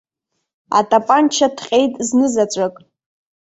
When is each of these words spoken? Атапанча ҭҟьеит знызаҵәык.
Атапанча 0.77 1.47
ҭҟьеит 1.55 1.93
знызаҵәык. 2.07 2.75